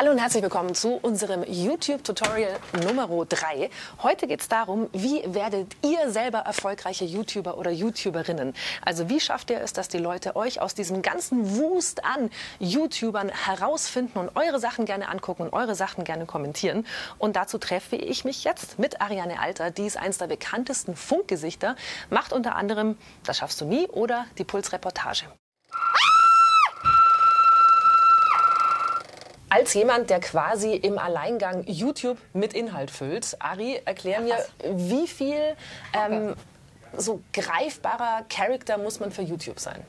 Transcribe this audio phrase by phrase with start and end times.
[0.00, 3.68] Hallo und herzlich willkommen zu unserem YouTube-Tutorial Nummer 3.
[4.02, 8.54] Heute geht es darum, wie werdet ihr selber erfolgreiche YouTuber oder YouTuberinnen?
[8.82, 12.30] Also wie schafft ihr es, dass die Leute euch aus diesem ganzen Wust an
[12.60, 16.86] YouTubern herausfinden und eure Sachen gerne angucken und eure Sachen gerne kommentieren?
[17.18, 21.76] Und dazu treffe ich mich jetzt mit Ariane Alter, die ist eines der bekanntesten Funkgesichter,
[22.08, 25.26] macht unter anderem Das schaffst du nie oder die Pulsreportage.
[29.50, 35.56] Als jemand, der quasi im Alleingang YouTube mit Inhalt füllt, Ari, erklär mir, wie viel
[35.92, 36.34] ähm,
[36.96, 39.84] so greifbarer Charakter muss man für YouTube sein?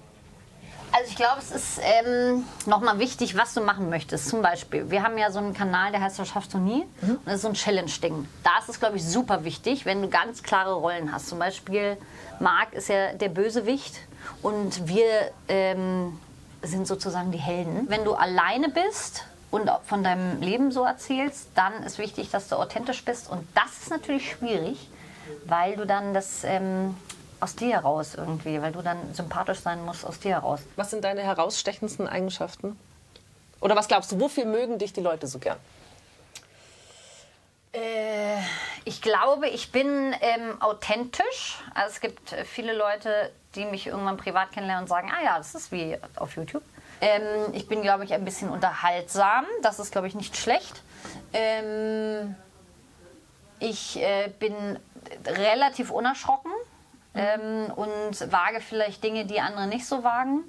[0.93, 4.27] Also ich glaube, es ist ähm, nochmal wichtig, was du machen möchtest.
[4.27, 6.85] Zum Beispiel, wir haben ja so einen Kanal, der heißt Das schaffst du nie.
[7.01, 7.11] Mhm.
[7.11, 8.27] Und das ist so ein Challenge-Ding.
[8.43, 11.29] Da ist es, glaube ich, super wichtig, wenn du ganz klare Rollen hast.
[11.29, 11.97] Zum Beispiel,
[12.39, 13.95] Marc ist ja der Bösewicht
[14.41, 16.19] und wir ähm,
[16.61, 17.85] sind sozusagen die Helden.
[17.87, 22.55] Wenn du alleine bist und von deinem Leben so erzählst, dann ist wichtig, dass du
[22.55, 23.29] authentisch bist.
[23.29, 24.89] Und das ist natürlich schwierig,
[25.45, 26.95] weil du dann das ähm,
[27.41, 30.61] aus dir heraus irgendwie, weil du dann sympathisch sein musst aus dir heraus.
[30.77, 32.79] Was sind deine herausstechendsten Eigenschaften?
[33.59, 35.57] Oder was glaubst du, wofür mögen dich die Leute so gern?
[37.73, 38.37] Äh,
[38.85, 41.59] ich glaube, ich bin ähm, authentisch.
[41.73, 45.55] Also es gibt viele Leute, die mich irgendwann privat kennenlernen und sagen, ah ja, das
[45.55, 46.63] ist wie auf YouTube.
[47.01, 49.45] Ähm, ich bin, glaube ich, ein bisschen unterhaltsam.
[49.63, 50.81] Das ist, glaube ich, nicht schlecht.
[51.33, 52.35] Ähm,
[53.59, 54.79] ich äh, bin
[55.25, 56.51] relativ unerschrocken.
[57.13, 60.43] Ähm, und wage vielleicht Dinge, die andere nicht so wagen.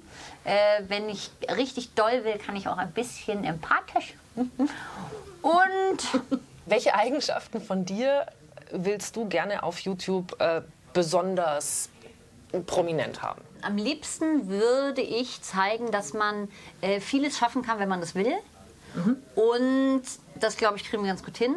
[0.45, 4.13] Äh, wenn ich richtig doll will, kann ich auch ein bisschen empathisch.
[5.41, 8.27] und welche Eigenschaften von dir
[8.71, 10.61] willst du gerne auf YouTube äh,
[10.93, 11.89] besonders
[12.61, 13.41] prominent haben?
[13.61, 16.49] Am liebsten würde ich zeigen, dass man
[16.81, 18.33] äh, vieles schaffen kann, wenn man das will.
[18.95, 19.17] Mhm.
[19.35, 20.03] Und
[20.35, 21.55] das, glaube ich, kriegen wir ganz gut hin.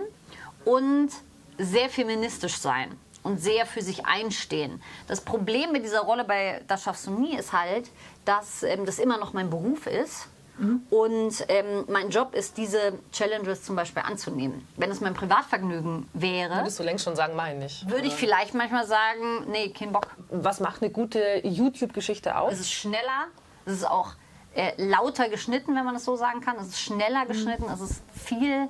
[0.65, 1.11] Und
[1.59, 4.83] sehr feministisch sein und sehr für sich einstehen.
[5.09, 7.91] Das Problem mit dieser Rolle bei Das schaffst du nie ist halt,
[8.25, 10.29] dass ähm, das immer noch mein Beruf ist
[10.59, 10.83] Mhm.
[10.91, 14.67] Und ähm, mein Job ist, diese Challenges zum Beispiel anzunehmen.
[14.77, 16.57] Wenn es mein Privatvergnügen wäre.
[16.57, 17.89] Würdest du längst schon sagen, meine ich.
[17.89, 20.09] Würde ich vielleicht manchmal sagen, nee, kein Bock.
[20.31, 22.55] Was macht eine gute YouTube-Geschichte aus?
[22.55, 23.27] Es ist schneller,
[23.67, 24.13] es ist auch
[24.55, 26.57] äh, lauter geschnitten, wenn man das so sagen kann.
[26.57, 27.29] Es ist schneller mhm.
[27.29, 28.69] geschnitten, es ist viel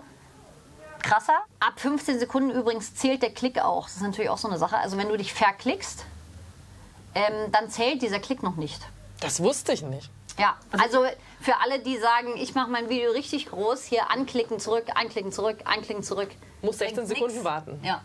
[1.02, 1.38] krasser.
[1.60, 3.84] Ab 15 Sekunden übrigens zählt der Klick auch.
[3.84, 4.76] Das ist natürlich auch so eine Sache.
[4.76, 6.04] Also wenn du dich verklickst,
[7.14, 8.80] ähm, dann zählt dieser Klick noch nicht.
[9.20, 10.10] Das wusste ich nicht.
[10.38, 11.04] Ja, also
[11.40, 15.58] für alle, die sagen, ich mache mein Video richtig groß, hier anklicken, zurück, anklicken, zurück,
[15.64, 16.28] anklicken, zurück.
[16.62, 17.44] Muss 16 Sekunden nix.
[17.44, 17.80] warten.
[17.82, 18.02] Ja.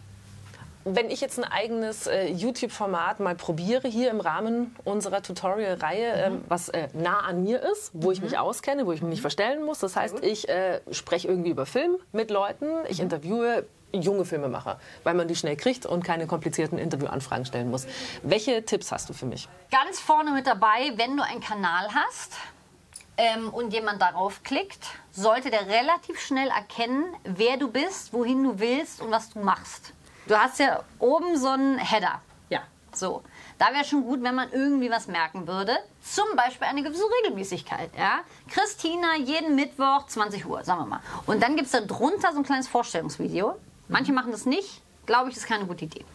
[0.84, 6.38] Wenn ich jetzt ein eigenes äh, YouTube-Format mal probiere, hier im Rahmen unserer Tutorial-Reihe, mhm.
[6.38, 8.14] äh, was äh, nah an mir ist, wo mhm.
[8.14, 9.80] ich mich auskenne, wo ich mich nicht verstellen muss.
[9.80, 13.04] Das heißt, ich äh, spreche irgendwie über Film mit Leuten, ich mhm.
[13.04, 17.88] interviewe junge Filmemacher, weil man die schnell kriegt und keine komplizierten Interviewanfragen stellen muss.
[18.24, 19.48] Welche Tipps hast du für mich?
[19.72, 22.34] Ganz vorne mit dabei, wenn du einen Kanal hast
[23.18, 28.60] ähm, und jemand darauf klickt, sollte der relativ schnell erkennen, wer du bist, wohin du
[28.60, 29.94] willst und was du machst.
[30.28, 32.22] Du hast ja oben so einen Header.
[32.50, 32.62] Ja.
[32.94, 33.24] So.
[33.58, 35.78] Da wäre schon gut, wenn man irgendwie was merken würde.
[36.02, 37.92] Zum Beispiel eine gewisse Regelmäßigkeit.
[37.98, 38.22] Ja?
[38.50, 41.00] Christina, jeden Mittwoch, 20 Uhr, sagen wir mal.
[41.28, 43.56] Und dann gibt es da drunter so ein kleines Vorstellungsvideo.
[43.92, 44.82] Manche machen das nicht.
[45.06, 46.06] Glaube ich, ist keine gute Idee.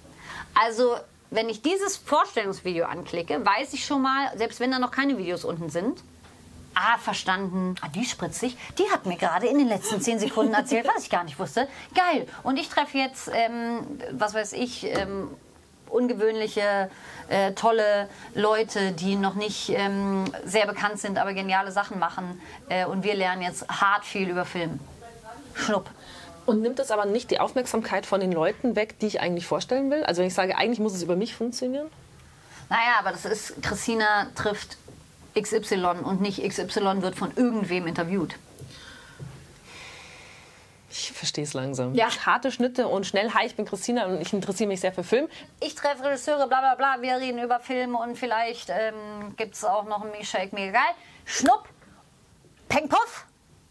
[0.54, 0.96] Also,
[1.30, 5.44] wenn ich dieses Vorstellungsvideo anklicke, weiß ich schon mal, selbst wenn da noch keine Videos
[5.44, 6.02] unten sind,
[6.78, 7.74] Ah, verstanden.
[7.80, 8.54] Ah, die spritzig.
[8.78, 11.68] Die hat mir gerade in den letzten zehn Sekunden erzählt, was ich gar nicht wusste.
[11.94, 12.28] Geil.
[12.42, 13.78] Und ich treffe jetzt, ähm,
[14.12, 15.30] was weiß ich, ähm,
[15.88, 16.90] ungewöhnliche,
[17.28, 22.42] äh, tolle Leute, die noch nicht ähm, sehr bekannt sind, aber geniale Sachen machen.
[22.68, 24.78] Äh, und wir lernen jetzt hart viel über Film.
[25.54, 25.88] Schnupp.
[26.46, 29.90] Und nimmt das aber nicht die Aufmerksamkeit von den Leuten weg, die ich eigentlich vorstellen
[29.90, 30.04] will?
[30.04, 31.88] Also wenn ich sage, eigentlich muss es über mich funktionieren?
[32.68, 34.76] Naja, aber das ist, Christina trifft
[35.40, 38.36] XY und nicht XY wird von irgendwem interviewt.
[40.88, 41.94] Ich verstehe es langsam.
[41.94, 42.08] Ja.
[42.24, 45.28] Harte Schnitte und schnell, hi, ich bin Christina und ich interessiere mich sehr für Film.
[45.60, 49.64] Ich treffe Regisseure, bla bla bla, wir reden über Filme und vielleicht ähm, gibt es
[49.64, 50.94] auch noch ein Milkshake, mega geil.
[51.26, 51.68] Schnupp,
[52.68, 53.25] Peng Puff,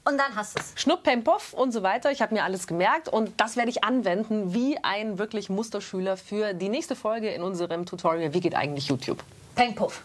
[0.05, 0.73] und dann hast du es.
[0.75, 2.11] Schnupp, Pempoff und so weiter.
[2.11, 6.53] Ich habe mir alles gemerkt und das werde ich anwenden wie ein wirklich Musterschüler für
[6.53, 9.23] die nächste Folge in unserem Tutorial Wie geht eigentlich YouTube?
[9.55, 10.03] Peng Puff.